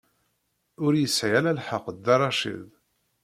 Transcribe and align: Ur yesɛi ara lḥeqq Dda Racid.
Ur 0.85 0.93
yesɛi 0.95 1.33
ara 1.39 1.57
lḥeqq 1.57 1.85
Dda 1.95 2.15
Racid. 2.19 2.69